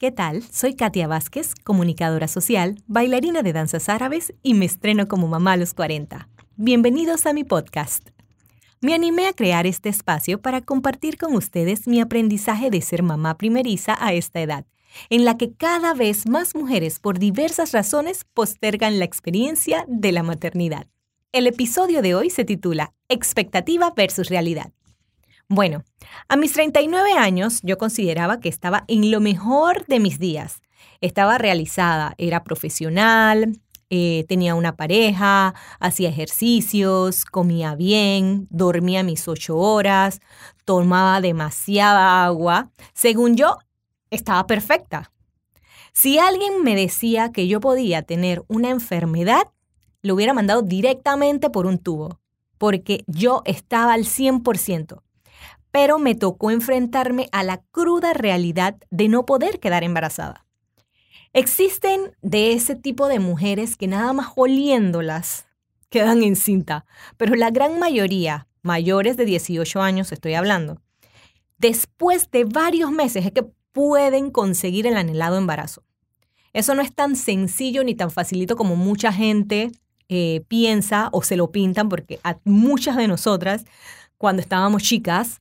¿Qué 0.00 0.12
tal? 0.12 0.44
Soy 0.44 0.76
Katia 0.76 1.08
Vázquez, 1.08 1.56
comunicadora 1.64 2.28
social, 2.28 2.80
bailarina 2.86 3.42
de 3.42 3.52
danzas 3.52 3.88
árabes 3.88 4.32
y 4.44 4.54
me 4.54 4.64
estreno 4.64 5.08
como 5.08 5.26
mamá 5.26 5.54
a 5.54 5.56
los 5.56 5.74
40. 5.74 6.28
Bienvenidos 6.54 7.26
a 7.26 7.32
mi 7.32 7.42
podcast. 7.42 8.10
Me 8.80 8.94
animé 8.94 9.26
a 9.26 9.32
crear 9.32 9.66
este 9.66 9.88
espacio 9.88 10.40
para 10.40 10.60
compartir 10.60 11.16
con 11.16 11.34
ustedes 11.34 11.88
mi 11.88 12.00
aprendizaje 12.00 12.70
de 12.70 12.80
ser 12.80 13.02
mamá 13.02 13.36
primeriza 13.38 13.96
a 13.98 14.12
esta 14.12 14.40
edad, 14.40 14.66
en 15.10 15.24
la 15.24 15.36
que 15.36 15.54
cada 15.54 15.94
vez 15.94 16.28
más 16.28 16.54
mujeres 16.54 17.00
por 17.00 17.18
diversas 17.18 17.72
razones 17.72 18.24
postergan 18.34 19.00
la 19.00 19.04
experiencia 19.04 19.84
de 19.88 20.12
la 20.12 20.22
maternidad. 20.22 20.86
El 21.32 21.48
episodio 21.48 22.02
de 22.02 22.14
hoy 22.14 22.30
se 22.30 22.44
titula 22.44 22.94
Expectativa 23.08 23.92
versus 23.96 24.28
realidad. 24.28 24.72
Bueno, 25.50 25.82
a 26.28 26.36
mis 26.36 26.52
39 26.52 27.14
años 27.14 27.60
yo 27.62 27.78
consideraba 27.78 28.38
que 28.38 28.50
estaba 28.50 28.84
en 28.86 29.10
lo 29.10 29.18
mejor 29.18 29.86
de 29.86 29.98
mis 29.98 30.18
días. 30.18 30.60
Estaba 31.00 31.38
realizada, 31.38 32.14
era 32.18 32.44
profesional, 32.44 33.58
eh, 33.88 34.26
tenía 34.28 34.54
una 34.54 34.76
pareja, 34.76 35.54
hacía 35.80 36.10
ejercicios, 36.10 37.24
comía 37.24 37.74
bien, 37.76 38.46
dormía 38.50 39.02
mis 39.02 39.26
ocho 39.26 39.56
horas, 39.56 40.20
tomaba 40.66 41.22
demasiada 41.22 42.26
agua. 42.26 42.70
Según 42.92 43.34
yo, 43.34 43.56
estaba 44.10 44.46
perfecta. 44.46 45.12
Si 45.94 46.18
alguien 46.18 46.62
me 46.62 46.76
decía 46.76 47.32
que 47.32 47.48
yo 47.48 47.60
podía 47.60 48.02
tener 48.02 48.44
una 48.48 48.68
enfermedad, 48.68 49.44
lo 50.02 50.14
hubiera 50.14 50.34
mandado 50.34 50.60
directamente 50.60 51.48
por 51.48 51.64
un 51.64 51.78
tubo, 51.78 52.20
porque 52.58 53.02
yo 53.06 53.40
estaba 53.46 53.94
al 53.94 54.04
100% 54.04 55.00
pero 55.70 55.98
me 55.98 56.14
tocó 56.14 56.50
enfrentarme 56.50 57.28
a 57.32 57.42
la 57.42 57.62
cruda 57.70 58.12
realidad 58.12 58.76
de 58.90 59.08
no 59.08 59.26
poder 59.26 59.60
quedar 59.60 59.84
embarazada. 59.84 60.46
Existen 61.32 62.16
de 62.22 62.52
ese 62.52 62.74
tipo 62.74 63.06
de 63.08 63.18
mujeres 63.18 63.76
que 63.76 63.86
nada 63.86 64.12
más 64.12 64.28
oliéndolas 64.36 65.46
quedan 65.90 66.22
en 66.22 66.36
cinta, 66.36 66.86
pero 67.16 67.34
la 67.34 67.50
gran 67.50 67.78
mayoría, 67.78 68.48
mayores 68.62 69.16
de 69.16 69.24
18 69.24 69.80
años 69.80 70.12
estoy 70.12 70.34
hablando, 70.34 70.80
después 71.58 72.30
de 72.30 72.44
varios 72.44 72.90
meses 72.90 73.26
es 73.26 73.32
que 73.32 73.46
pueden 73.72 74.30
conseguir 74.30 74.86
el 74.86 74.96
anhelado 74.96 75.36
embarazo. 75.36 75.84
Eso 76.52 76.74
no 76.74 76.82
es 76.82 76.94
tan 76.94 77.14
sencillo 77.14 77.84
ni 77.84 77.94
tan 77.94 78.10
facilito 78.10 78.56
como 78.56 78.74
mucha 78.74 79.12
gente 79.12 79.70
eh, 80.08 80.42
piensa 80.48 81.10
o 81.12 81.22
se 81.22 81.36
lo 81.36 81.52
pintan, 81.52 81.88
porque 81.88 82.18
a 82.24 82.38
muchas 82.44 82.96
de 82.96 83.06
nosotras, 83.06 83.66
cuando 84.16 84.40
estábamos 84.40 84.82
chicas, 84.82 85.38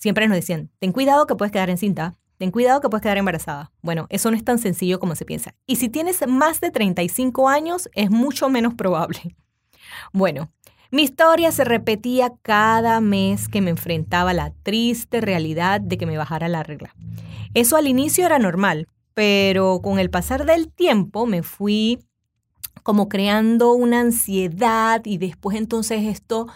siempre 0.00 0.26
nos 0.26 0.34
decían, 0.34 0.70
ten 0.80 0.92
cuidado 0.92 1.26
que 1.26 1.36
puedes 1.36 1.52
quedar 1.52 1.70
encinta, 1.70 2.16
ten 2.38 2.50
cuidado 2.50 2.80
que 2.80 2.88
puedes 2.88 3.02
quedar 3.02 3.18
embarazada. 3.18 3.70
Bueno, 3.82 4.06
eso 4.08 4.30
no 4.30 4.36
es 4.36 4.44
tan 4.44 4.58
sencillo 4.58 4.98
como 4.98 5.14
se 5.14 5.26
piensa. 5.26 5.54
Y 5.66 5.76
si 5.76 5.88
tienes 5.88 6.26
más 6.26 6.60
de 6.60 6.70
35 6.70 7.48
años, 7.48 7.88
es 7.94 8.10
mucho 8.10 8.48
menos 8.48 8.74
probable. 8.74 9.36
Bueno, 10.12 10.50
mi 10.90 11.02
historia 11.02 11.52
se 11.52 11.64
repetía 11.64 12.32
cada 12.42 13.00
mes 13.00 13.48
que 13.48 13.60
me 13.60 13.70
enfrentaba 13.70 14.30
a 14.30 14.34
la 14.34 14.52
triste 14.62 15.20
realidad 15.20 15.80
de 15.80 15.98
que 15.98 16.06
me 16.06 16.16
bajara 16.16 16.48
la 16.48 16.62
regla. 16.62 16.94
Eso 17.54 17.76
al 17.76 17.86
inicio 17.86 18.24
era 18.24 18.38
normal, 18.38 18.88
pero 19.14 19.80
con 19.82 19.98
el 19.98 20.10
pasar 20.10 20.46
del 20.46 20.72
tiempo 20.72 21.26
me 21.26 21.42
fui 21.42 21.98
como 22.82 23.08
creando 23.08 23.72
una 23.72 24.00
ansiedad 24.00 25.02
y 25.04 25.18
después 25.18 25.56
entonces 25.56 26.04
esto 26.04 26.46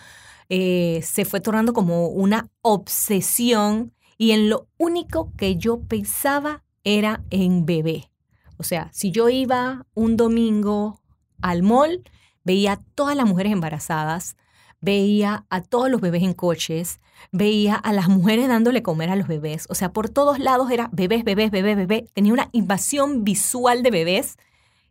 eh, 0.48 1.00
se 1.02 1.24
fue 1.24 1.40
tornando 1.40 1.72
como 1.72 2.08
una 2.08 2.50
obsesión 2.62 3.92
y 4.18 4.32
en 4.32 4.48
lo 4.48 4.68
único 4.78 5.32
que 5.36 5.56
yo 5.56 5.80
pensaba 5.80 6.62
era 6.84 7.22
en 7.30 7.66
bebé. 7.66 8.10
O 8.56 8.62
sea, 8.62 8.88
si 8.92 9.10
yo 9.10 9.28
iba 9.28 9.86
un 9.94 10.16
domingo 10.16 11.00
al 11.40 11.62
mall, 11.62 12.02
veía 12.44 12.72
a 12.72 12.80
todas 12.94 13.16
las 13.16 13.26
mujeres 13.26 13.52
embarazadas, 13.52 14.36
veía 14.80 15.46
a 15.48 15.62
todos 15.62 15.90
los 15.90 16.00
bebés 16.00 16.22
en 16.22 16.34
coches, 16.34 17.00
veía 17.32 17.74
a 17.74 17.92
las 17.92 18.08
mujeres 18.08 18.48
dándole 18.48 18.82
comer 18.82 19.10
a 19.10 19.16
los 19.16 19.26
bebés. 19.26 19.66
O 19.70 19.74
sea, 19.74 19.92
por 19.92 20.10
todos 20.10 20.38
lados 20.38 20.70
era 20.70 20.90
bebés, 20.92 21.24
bebés, 21.24 21.50
bebés, 21.50 21.76
bebés. 21.76 22.04
Tenía 22.12 22.32
una 22.32 22.50
invasión 22.52 23.24
visual 23.24 23.82
de 23.82 23.90
bebés 23.90 24.36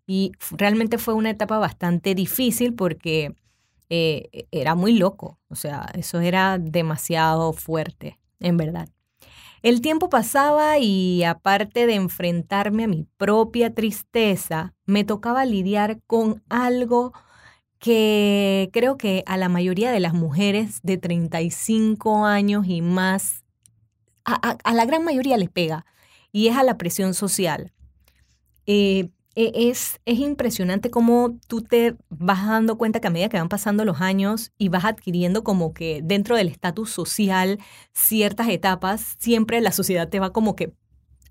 y 0.06 0.31
realmente 0.52 0.97
fue 0.97 1.14
una 1.14 1.30
etapa 1.30 1.59
bastante 1.59 2.16
difícil 2.16 2.74
porque 2.74 3.35
eh, 3.90 4.30
e, 4.32 4.48
era 4.52 4.76
muy 4.76 4.98
loco, 4.98 5.40
o 5.50 5.56
sea, 5.56 5.90
eso 5.94 6.20
era 6.20 6.58
demasiado 6.58 7.54
fuerte, 7.54 8.20
en 8.40 8.58
verdad. 8.58 8.90
El 9.64 9.80
tiempo 9.80 10.10
pasaba 10.10 10.78
y 10.78 11.24
aparte 11.24 11.88
de 11.88 11.96
enfrentarme 11.96 12.84
a 12.84 12.88
mi 12.88 13.08
propia 13.18 13.74
tristeza, 13.74 14.74
me 14.86 15.06
tocaba 15.06 15.46
lidiar 15.46 16.02
con 16.06 16.44
algo 16.50 17.14
que 17.80 18.70
creo 18.74 18.98
que 18.98 19.24
a 19.26 19.38
la 19.38 19.50
mayoría 19.50 19.92
de 19.92 20.02
las 20.02 20.14
mujeres 20.14 20.80
de 20.84 20.98
35 20.98 22.26
años 22.26 22.66
y 22.68 22.82
más, 22.82 23.44
a, 24.26 24.74
la 24.74 24.86
gran 24.86 25.04
mayoría 25.04 25.38
les 25.38 25.50
pega, 25.50 25.86
y 26.32 26.48
es 26.48 26.58
a 26.58 26.64
la 26.64 26.78
presión 26.78 27.14
social. 27.14 27.72
Eh, 28.66 29.10
es, 29.36 30.00
es 30.06 30.20
impresionante 30.20 30.92
cómo 30.92 31.38
tú 31.48 31.62
te 31.62 31.96
vas 32.10 32.46
dando 32.46 32.78
cuenta 32.78 33.00
que 33.00 33.08
a 33.08 33.12
medida 33.12 33.30
que 33.30 33.38
van 33.38 33.50
pasando 33.50 33.84
los 33.84 34.02
años 34.02 34.52
y 34.58 34.70
vas 34.70 34.86
adquiriendo 34.86 35.44
como 35.44 35.74
que 35.74 36.02
dentro 36.04 36.36
del 36.36 36.48
estatus 36.48 36.92
social 36.92 37.60
ciertas 37.94 38.50
etapas, 38.50 39.16
siempre 39.20 39.60
la 39.62 39.72
sociedad 39.72 40.10
te 40.10 40.20
va 40.20 40.32
como 40.32 40.56
que 40.56 40.74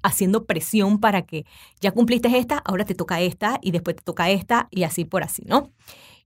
haciendo 0.03 0.47
presión 0.47 0.99
para 0.99 1.23
que 1.23 1.47
ya 1.81 1.93
cumpliste 1.93 2.37
esta, 2.37 2.59
ahora 2.59 2.85
te 2.85 2.95
toca 2.95 3.21
esta 3.21 3.59
y 3.63 3.71
después 3.71 3.97
te 3.97 4.03
toca 4.03 4.31
esta 4.31 4.67
y 4.71 4.83
así 4.83 5.05
por 5.05 5.23
así, 5.23 5.45
¿no? 5.47 5.73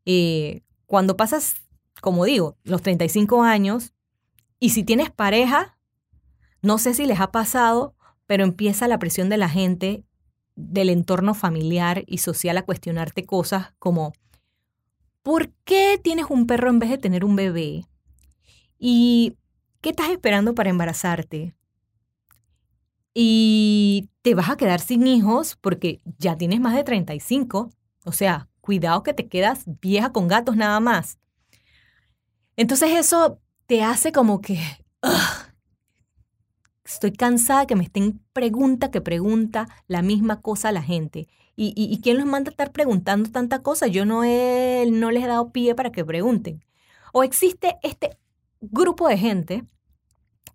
Eh, 0.07 0.63
cuando 0.87 1.17
pasas, 1.17 1.57
como 2.01 2.25
digo, 2.25 2.57
los 2.65 2.81
35 2.81 3.43
años 3.43 3.93
y 4.59 4.71
si 4.71 4.83
tienes 4.83 5.11
pareja, 5.11 5.77
no 6.63 6.79
sé 6.79 6.95
si 6.95 7.05
les 7.05 7.21
ha 7.21 7.31
pasado, 7.33 7.95
pero 8.27 8.45
empieza 8.45 8.89
la 8.89 8.99
presión 8.99 9.29
de 9.29 9.37
la 9.37 9.51
gente 9.51 10.05
del 10.57 10.89
entorno 10.89 11.35
familiar 11.35 12.03
y 12.07 12.19
social 12.19 12.57
a 12.57 12.65
cuestionarte 12.65 13.25
cosas 13.25 13.75
como, 13.79 14.13
¿por 15.23 15.51
qué 15.65 16.01
tienes 16.03 16.27
un 16.29 16.47
perro 16.47 16.71
en 16.71 16.79
vez 16.79 16.91
de 16.91 16.99
tener 16.99 17.25
un 17.25 17.37
bebé? 17.37 17.85
¿Y 18.79 19.37
qué 19.81 19.91
estás 19.91 20.11
esperando 20.11 20.55
para 20.55 20.71
embarazarte? 20.71 21.55
Y 23.15 24.11
te 24.23 24.35
vas 24.35 24.51
a 24.51 24.57
quedar 24.57 24.81
sin 24.81 25.07
hijos 25.07 25.57
porque 25.61 26.01
ya 26.19 26.37
tienes 26.37 26.61
más 26.61 26.75
de 26.75 26.85
35. 26.85 27.71
O 28.05 28.13
sea, 28.13 28.49
cuidado 28.61 29.03
que 29.03 29.15
te 29.15 29.29
quedas 29.29 29.65
vieja 29.81 30.13
con 30.13 30.29
gatos 30.29 30.57
nada 30.57 30.81
más. 30.81 31.19
Entonces 32.57 32.91
eso 32.93 33.41
te 33.67 33.83
hace 33.83 34.13
como 34.13 34.41
que, 34.41 34.59
Estoy 36.87 37.13
cansada 37.13 37.67
que 37.67 37.75
me 37.75 37.85
estén 37.85 38.21
pregunta 38.33 38.91
que 38.91 39.01
pregunta 39.01 39.69
la 39.89 40.03
misma 40.03 40.41
cosa 40.41 40.69
a 40.69 40.73
la 40.73 40.83
gente. 40.83 41.27
¿Y, 41.57 41.73
y, 41.75 42.01
quién 42.01 42.19
los 42.19 42.27
manda 42.27 42.51
a 42.51 42.53
estar 42.53 42.71
preguntando 42.71 43.31
tanta 43.31 43.63
cosa? 43.63 43.87
Yo 43.87 44.05
no, 44.05 44.25
he, 44.25 44.87
no 44.93 45.11
les 45.11 45.25
he 45.25 45.27
dado 45.27 45.53
pie 45.53 45.75
para 45.75 45.91
que 45.91 46.05
pregunten. 46.05 46.63
O 47.13 47.25
existe 47.25 47.79
este 47.83 48.19
grupo 48.61 49.09
de 49.09 49.17
gente 49.17 49.65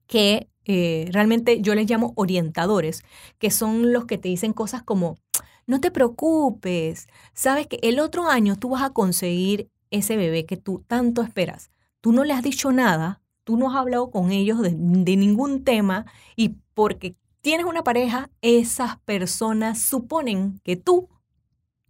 que 0.05 0.47
eh, 0.65 1.09
realmente 1.11 1.61
yo 1.61 1.73
les 1.73 1.89
llamo 1.89 2.13
orientadores, 2.15 3.03
que 3.39 3.49
son 3.49 3.91
los 3.91 4.05
que 4.05 4.17
te 4.19 4.29
dicen 4.29 4.53
cosas 4.53 4.83
como, 4.83 5.17
no 5.65 5.81
te 5.81 5.91
preocupes, 5.91 7.07
sabes 7.33 7.67
que 7.67 7.79
el 7.81 7.99
otro 7.99 8.29
año 8.29 8.57
tú 8.57 8.69
vas 8.69 8.83
a 8.83 8.91
conseguir 8.91 9.69
ese 9.89 10.17
bebé 10.17 10.45
que 10.45 10.57
tú 10.57 10.83
tanto 10.87 11.23
esperas. 11.23 11.71
Tú 11.99 12.11
no 12.11 12.23
le 12.23 12.33
has 12.33 12.43
dicho 12.43 12.71
nada, 12.71 13.20
tú 13.51 13.57
no 13.57 13.69
has 13.69 13.75
hablado 13.75 14.11
con 14.11 14.31
ellos 14.31 14.61
de, 14.61 14.71
ningún 14.71 15.65
tema 15.65 16.05
y 16.37 16.55
porque 16.73 17.17
tienes 17.41 17.65
una 17.65 17.83
pareja, 17.83 18.29
esas 18.41 18.97
personas 18.99 19.81
suponen 19.81 20.61
que 20.63 20.77
tú 20.77 21.09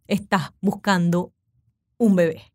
estás 0.08 0.54
buscando 0.60 1.34
un 2.00 2.16
bebé. 2.16 2.52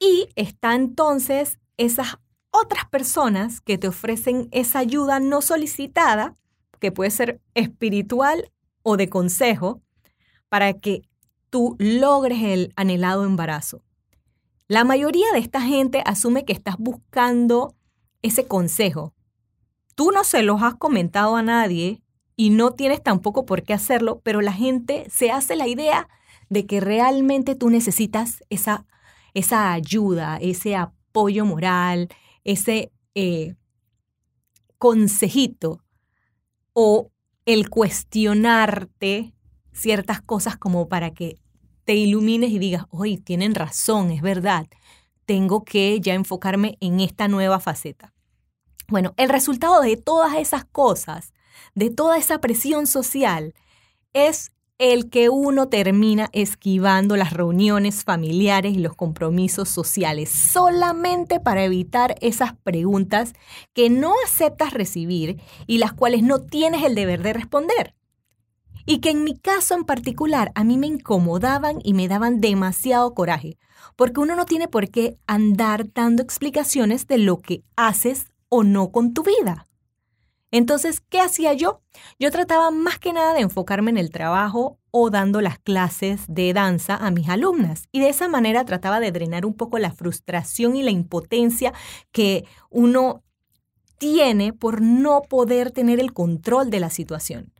Y 0.00 0.28
está 0.34 0.74
entonces 0.74 1.60
esas 1.76 2.18
otras 2.50 2.84
personas 2.90 3.60
que 3.60 3.78
te 3.78 3.86
ofrecen 3.86 4.48
esa 4.50 4.80
ayuda 4.80 5.20
no 5.20 5.40
solicitada, 5.40 6.34
que 6.80 6.90
puede 6.90 7.12
ser 7.12 7.40
espiritual 7.54 8.50
o 8.82 8.96
de 8.96 9.08
consejo, 9.08 9.82
para 10.48 10.72
que 10.72 11.02
tú 11.50 11.76
logres 11.78 12.42
el 12.42 12.72
anhelado 12.74 13.24
embarazo. 13.24 13.84
La 14.68 14.82
mayoría 14.82 15.26
de 15.32 15.38
esta 15.38 15.60
gente 15.60 16.02
asume 16.04 16.44
que 16.44 16.52
estás 16.52 16.76
buscando 16.78 17.76
ese 18.22 18.48
consejo. 18.48 19.14
Tú 19.94 20.10
no 20.10 20.24
se 20.24 20.42
los 20.42 20.60
has 20.62 20.74
comentado 20.74 21.36
a 21.36 21.42
nadie 21.42 22.02
y 22.34 22.50
no 22.50 22.72
tienes 22.72 23.00
tampoco 23.02 23.46
por 23.46 23.62
qué 23.62 23.74
hacerlo, 23.74 24.20
pero 24.24 24.40
la 24.40 24.52
gente 24.52 25.06
se 25.08 25.30
hace 25.30 25.54
la 25.54 25.68
idea 25.68 26.08
de 26.48 26.66
que 26.66 26.80
realmente 26.80 27.54
tú 27.54 27.70
necesitas 27.70 28.42
esa, 28.50 28.86
esa 29.34 29.72
ayuda, 29.72 30.38
ese 30.38 30.74
apoyo 30.74 31.44
moral, 31.44 32.08
ese 32.42 32.92
eh, 33.14 33.54
consejito 34.78 35.84
o 36.72 37.12
el 37.46 37.70
cuestionarte 37.70 39.32
ciertas 39.72 40.20
cosas 40.20 40.56
como 40.56 40.88
para 40.88 41.12
que 41.14 41.38
te 41.86 41.94
ilumines 41.94 42.50
y 42.50 42.58
digas, 42.58 42.84
hoy 42.90 43.16
tienen 43.16 43.54
razón, 43.54 44.10
es 44.10 44.20
verdad, 44.20 44.66
tengo 45.24 45.64
que 45.64 46.00
ya 46.00 46.14
enfocarme 46.14 46.76
en 46.80 47.00
esta 47.00 47.28
nueva 47.28 47.60
faceta. 47.60 48.12
Bueno, 48.88 49.14
el 49.16 49.28
resultado 49.28 49.80
de 49.80 49.96
todas 49.96 50.34
esas 50.34 50.64
cosas, 50.64 51.32
de 51.74 51.90
toda 51.90 52.18
esa 52.18 52.40
presión 52.40 52.88
social, 52.88 53.54
es 54.12 54.50
el 54.78 55.10
que 55.10 55.28
uno 55.28 55.68
termina 55.68 56.28
esquivando 56.32 57.16
las 57.16 57.32
reuniones 57.32 58.02
familiares 58.02 58.74
y 58.74 58.80
los 58.80 58.94
compromisos 58.94 59.68
sociales 59.68 60.28
solamente 60.28 61.38
para 61.38 61.64
evitar 61.64 62.16
esas 62.20 62.54
preguntas 62.54 63.32
que 63.72 63.90
no 63.90 64.12
aceptas 64.24 64.74
recibir 64.74 65.40
y 65.68 65.78
las 65.78 65.92
cuales 65.92 66.24
no 66.24 66.40
tienes 66.40 66.82
el 66.82 66.96
deber 66.96 67.22
de 67.22 67.32
responder. 67.32 67.94
Y 68.86 69.00
que 69.00 69.10
en 69.10 69.24
mi 69.24 69.36
caso 69.36 69.74
en 69.74 69.84
particular 69.84 70.52
a 70.54 70.64
mí 70.64 70.78
me 70.78 70.86
incomodaban 70.86 71.80
y 71.82 71.92
me 71.92 72.06
daban 72.08 72.40
demasiado 72.40 73.12
coraje, 73.14 73.58
porque 73.96 74.20
uno 74.20 74.36
no 74.36 74.46
tiene 74.46 74.68
por 74.68 74.88
qué 74.90 75.16
andar 75.26 75.92
dando 75.92 76.22
explicaciones 76.22 77.06
de 77.08 77.18
lo 77.18 77.40
que 77.40 77.64
haces 77.74 78.28
o 78.48 78.62
no 78.62 78.92
con 78.92 79.12
tu 79.12 79.24
vida. 79.24 79.66
Entonces, 80.52 81.00
¿qué 81.00 81.20
hacía 81.20 81.52
yo? 81.52 81.82
Yo 82.18 82.30
trataba 82.30 82.70
más 82.70 82.98
que 82.98 83.12
nada 83.12 83.34
de 83.34 83.40
enfocarme 83.40 83.90
en 83.90 83.98
el 83.98 84.10
trabajo 84.10 84.78
o 84.90 85.10
dando 85.10 85.40
las 85.40 85.58
clases 85.58 86.22
de 86.28 86.52
danza 86.52 86.96
a 86.96 87.10
mis 87.10 87.28
alumnas. 87.28 87.88
Y 87.92 88.00
de 88.00 88.08
esa 88.08 88.28
manera 88.28 88.64
trataba 88.64 89.00
de 89.00 89.12
drenar 89.12 89.44
un 89.44 89.54
poco 89.54 89.78
la 89.78 89.90
frustración 89.90 90.76
y 90.76 90.82
la 90.82 90.92
impotencia 90.92 91.74
que 92.12 92.46
uno 92.70 93.22
tiene 93.98 94.52
por 94.52 94.80
no 94.80 95.22
poder 95.22 95.72
tener 95.72 96.00
el 96.00 96.12
control 96.12 96.70
de 96.70 96.80
la 96.80 96.90
situación. 96.90 97.52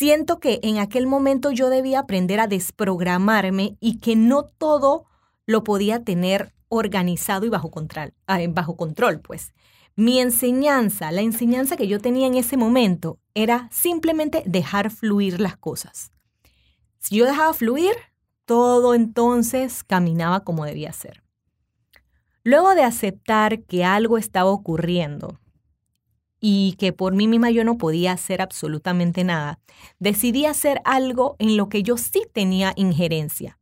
Siento 0.00 0.40
que 0.40 0.60
en 0.62 0.78
aquel 0.78 1.06
momento 1.06 1.50
yo 1.50 1.68
debía 1.68 1.98
aprender 1.98 2.40
a 2.40 2.46
desprogramarme 2.46 3.76
y 3.80 3.98
que 3.98 4.16
no 4.16 4.44
todo 4.44 5.04
lo 5.44 5.62
podía 5.62 6.04
tener 6.04 6.54
organizado 6.70 7.44
y 7.44 7.50
bajo 7.50 7.70
control, 7.70 8.14
ah, 8.26 8.38
bajo 8.48 8.78
control 8.78 9.20
pues. 9.20 9.52
Mi 9.96 10.18
enseñanza, 10.18 11.12
la 11.12 11.20
enseñanza 11.20 11.76
que 11.76 11.86
yo 11.86 12.00
tenía 12.00 12.26
en 12.26 12.36
ese 12.36 12.56
momento 12.56 13.18
era 13.34 13.68
simplemente 13.70 14.42
dejar 14.46 14.90
fluir 14.90 15.38
las 15.38 15.58
cosas. 15.58 16.12
Si 16.98 17.16
yo 17.16 17.26
dejaba 17.26 17.52
fluir, 17.52 17.92
todo 18.46 18.94
entonces 18.94 19.84
caminaba 19.84 20.44
como 20.44 20.64
debía 20.64 20.94
ser. 20.94 21.22
Luego 22.42 22.74
de 22.74 22.84
aceptar 22.84 23.64
que 23.64 23.84
algo 23.84 24.16
estaba 24.16 24.48
ocurriendo 24.48 25.39
y 26.40 26.74
que 26.78 26.92
por 26.92 27.14
mí 27.14 27.28
misma 27.28 27.50
yo 27.50 27.64
no 27.64 27.76
podía 27.76 28.12
hacer 28.12 28.40
absolutamente 28.40 29.24
nada, 29.24 29.60
decidí 29.98 30.46
hacer 30.46 30.80
algo 30.84 31.36
en 31.38 31.56
lo 31.56 31.68
que 31.68 31.82
yo 31.82 31.96
sí 31.96 32.22
tenía 32.32 32.72
injerencia, 32.76 33.58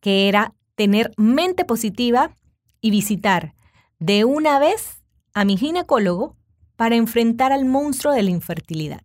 que 0.00 0.28
era 0.28 0.54
tener 0.74 1.12
mente 1.16 1.64
positiva 1.64 2.36
y 2.80 2.90
visitar 2.90 3.54
de 3.98 4.24
una 4.24 4.58
vez 4.58 5.02
a 5.34 5.44
mi 5.44 5.56
ginecólogo 5.56 6.36
para 6.76 6.96
enfrentar 6.96 7.52
al 7.52 7.64
monstruo 7.64 8.12
de 8.12 8.22
la 8.22 8.30
infertilidad. 8.30 9.02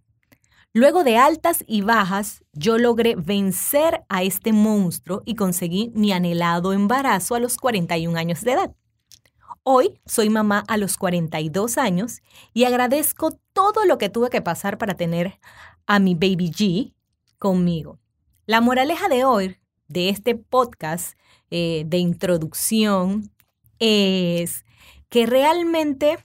Luego 0.75 1.03
de 1.03 1.17
altas 1.17 1.63
y 1.67 1.81
bajas, 1.81 2.43
yo 2.51 2.79
logré 2.79 3.15
vencer 3.15 4.03
a 4.09 4.23
este 4.23 4.53
monstruo 4.53 5.21
y 5.23 5.35
conseguí 5.35 5.91
mi 5.93 6.11
anhelado 6.11 6.73
embarazo 6.73 7.35
a 7.35 7.39
los 7.39 7.57
41 7.57 8.17
años 8.17 8.41
de 8.41 8.53
edad. 8.53 8.75
Hoy 9.65 10.01
soy 10.05 10.29
mamá 10.29 10.65
a 10.67 10.75
los 10.75 10.97
42 10.97 11.77
años 11.77 12.21
y 12.53 12.65
agradezco 12.65 13.39
todo 13.53 13.85
lo 13.85 13.97
que 13.97 14.09
tuve 14.09 14.29
que 14.29 14.41
pasar 14.41 14.77
para 14.77 14.95
tener 14.95 15.39
a 15.87 15.99
mi 15.99 16.15
baby 16.15 16.51
G 16.51 16.93
conmigo. 17.39 17.97
La 18.45 18.59
moraleja 18.59 19.07
de 19.07 19.23
hoy, 19.23 19.55
de 19.87 20.09
este 20.09 20.35
podcast 20.35 21.17
eh, 21.49 21.85
de 21.85 21.97
introducción, 21.97 23.31
es 23.79 24.65
que 25.07 25.25
realmente 25.25 26.17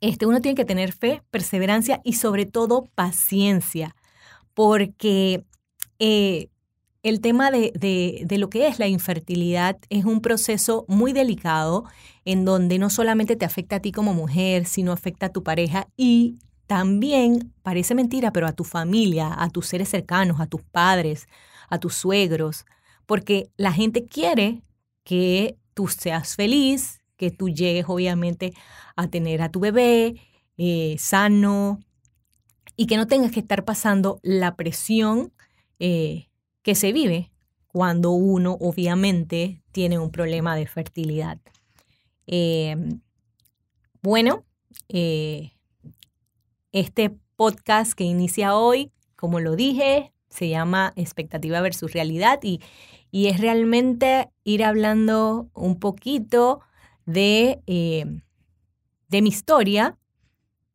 este, 0.00 0.26
uno 0.26 0.40
tiene 0.40 0.56
que 0.56 0.64
tener 0.64 0.92
fe, 0.92 1.22
perseverancia 1.30 2.00
y 2.02 2.14
sobre 2.14 2.46
todo 2.46 2.86
paciencia, 2.96 3.94
porque 4.54 5.44
eh, 6.00 6.48
el 7.02 7.20
tema 7.20 7.50
de, 7.50 7.72
de, 8.24 8.38
lo 8.38 8.50
que 8.50 8.66
es 8.66 8.78
la 8.78 8.86
infertilidad 8.86 9.78
es 9.88 10.04
un 10.04 10.20
proceso 10.20 10.84
muy 10.88 11.12
delicado 11.12 11.84
en 12.24 12.44
donde 12.44 12.78
no 12.78 12.90
solamente 12.90 13.36
te 13.36 13.46
afecta 13.46 13.76
a 13.76 13.80
ti 13.80 13.92
como 13.92 14.12
mujer, 14.12 14.66
sino 14.66 14.92
afecta 14.92 15.26
a 15.26 15.32
tu 15.32 15.42
pareja 15.42 15.88
y 15.96 16.38
también, 16.66 17.52
parece 17.62 17.96
mentira, 17.96 18.32
pero 18.32 18.46
a 18.46 18.52
tu 18.52 18.62
familia, 18.62 19.34
a 19.36 19.50
tus 19.50 19.66
seres 19.66 19.88
cercanos, 19.88 20.40
a 20.40 20.46
tus 20.46 20.62
padres, 20.62 21.26
a 21.68 21.80
tus 21.80 21.94
suegros, 21.94 22.64
porque 23.06 23.50
la 23.56 23.72
gente 23.72 24.04
quiere 24.04 24.62
que 25.02 25.58
tú 25.74 25.88
seas 25.88 26.36
feliz, 26.36 27.00
que 27.16 27.32
tú 27.32 27.48
llegues 27.48 27.86
obviamente 27.88 28.52
a 28.94 29.08
tener 29.08 29.42
a 29.42 29.50
tu 29.50 29.58
bebé 29.58 30.14
eh, 30.58 30.94
sano 30.98 31.80
y 32.76 32.86
que 32.86 32.96
no 32.96 33.08
tengas 33.08 33.32
que 33.32 33.40
estar 33.40 33.64
pasando 33.64 34.20
la 34.22 34.54
presión 34.54 35.32
eh, 35.80 36.29
que 36.62 36.74
se 36.74 36.92
vive 36.92 37.30
cuando 37.66 38.10
uno 38.10 38.56
obviamente 38.60 39.62
tiene 39.72 39.98
un 39.98 40.10
problema 40.10 40.56
de 40.56 40.66
fertilidad. 40.66 41.38
Em, 42.26 43.00
bueno, 44.02 44.44
eh, 44.88 45.52
este 46.72 47.16
podcast 47.36 47.92
que 47.92 48.04
inicia 48.04 48.56
hoy, 48.56 48.92
como 49.16 49.40
lo 49.40 49.56
dije, 49.56 50.12
se 50.28 50.48
llama 50.48 50.92
Expectativa 50.96 51.60
versus 51.60 51.92
Realidad 51.92 52.40
y, 52.42 52.60
y 53.10 53.26
es 53.26 53.40
realmente 53.40 54.30
ir 54.44 54.64
hablando 54.64 55.50
un 55.54 55.78
poquito 55.78 56.60
de, 57.06 57.60
eh, 57.66 58.04
de 59.08 59.22
mi 59.22 59.28
historia, 59.28 59.98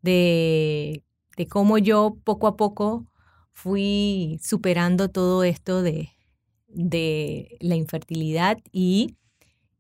de, 0.02 1.04
de, 1.38 1.48
cómo 1.48 1.78
yo 1.78 2.18
poco 2.24 2.48
a 2.48 2.58
poco 2.58 3.06
fui 3.56 4.40
superando 4.44 5.10
todo 5.10 5.44
esto 5.44 5.82
de, 5.82 6.10
de 6.68 7.58
la 7.62 7.76
infertilidad 7.76 8.60
y 8.72 9.16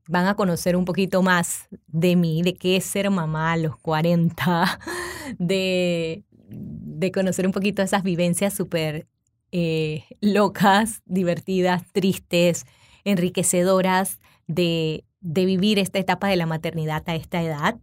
van 0.07 0.27
a 0.27 0.35
conocer 0.35 0.75
un 0.75 0.85
poquito 0.85 1.21
más 1.21 1.67
de 1.87 2.15
mí, 2.15 2.41
de 2.41 2.55
qué 2.55 2.77
es 2.77 2.85
ser 2.85 3.09
mamá 3.11 3.51
a 3.51 3.57
los 3.57 3.77
40, 3.77 4.79
de, 5.37 6.23
de 6.49 7.11
conocer 7.11 7.45
un 7.45 7.51
poquito 7.51 7.81
esas 7.81 8.01
vivencias 8.01 8.53
súper 8.53 9.07
eh, 9.51 10.05
locas, 10.21 11.01
divertidas, 11.05 11.83
tristes, 11.91 12.65
enriquecedoras 13.03 14.19
de, 14.47 15.05
de 15.19 15.45
vivir 15.45 15.79
esta 15.79 15.99
etapa 15.99 16.27
de 16.27 16.37
la 16.37 16.45
maternidad 16.45 17.03
a 17.07 17.15
esta 17.15 17.43
edad. 17.43 17.77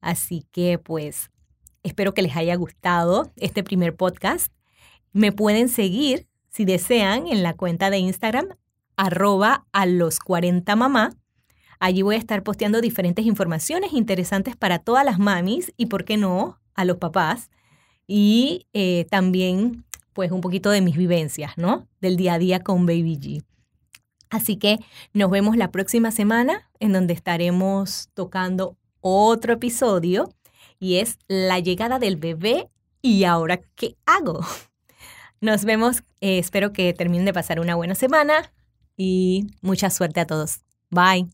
Así 0.00 0.46
que 0.52 0.78
pues 0.78 1.30
espero 1.82 2.14
que 2.14 2.22
les 2.22 2.34
haya 2.34 2.54
gustado 2.56 3.30
este 3.36 3.62
primer 3.62 3.94
podcast. 3.94 4.52
Me 5.14 5.30
pueden 5.30 5.68
seguir 5.68 6.26
si 6.50 6.64
desean 6.64 7.28
en 7.28 7.44
la 7.44 7.54
cuenta 7.54 7.88
de 7.88 7.98
Instagram 7.98 8.48
arroba 8.96 9.64
a 9.72 9.86
los 9.86 10.18
40 10.18 10.74
mamá. 10.74 11.14
Allí 11.78 12.02
voy 12.02 12.16
a 12.16 12.18
estar 12.18 12.42
posteando 12.42 12.80
diferentes 12.80 13.24
informaciones 13.24 13.92
interesantes 13.92 14.56
para 14.56 14.80
todas 14.80 15.04
las 15.04 15.20
mamis 15.20 15.72
y, 15.76 15.86
por 15.86 16.04
qué 16.04 16.16
no, 16.16 16.58
a 16.74 16.84
los 16.84 16.96
papás. 16.96 17.48
Y 18.08 18.66
eh, 18.72 19.06
también, 19.08 19.84
pues, 20.14 20.32
un 20.32 20.40
poquito 20.40 20.70
de 20.70 20.80
mis 20.80 20.96
vivencias, 20.96 21.56
¿no? 21.56 21.86
Del 22.00 22.16
día 22.16 22.34
a 22.34 22.38
día 22.38 22.60
con 22.60 22.84
Baby 22.84 23.16
G. 23.16 23.44
Así 24.30 24.56
que 24.56 24.80
nos 25.12 25.30
vemos 25.30 25.56
la 25.56 25.70
próxima 25.70 26.10
semana 26.10 26.68
en 26.80 26.92
donde 26.92 27.14
estaremos 27.14 28.08
tocando 28.14 28.76
otro 29.00 29.52
episodio 29.52 30.34
y 30.80 30.96
es 30.96 31.18
la 31.28 31.60
llegada 31.60 32.00
del 32.00 32.16
bebé 32.16 32.68
y 33.00 33.22
ahora 33.22 33.60
qué 33.76 33.96
hago. 34.06 34.40
Nos 35.44 35.66
vemos, 35.66 36.04
eh, 36.22 36.38
espero 36.38 36.72
que 36.72 36.94
terminen 36.94 37.26
de 37.26 37.34
pasar 37.34 37.60
una 37.60 37.74
buena 37.74 37.94
semana 37.94 38.50
y 38.96 39.46
mucha 39.60 39.90
suerte 39.90 40.20
a 40.20 40.26
todos. 40.26 40.60
Bye. 40.88 41.28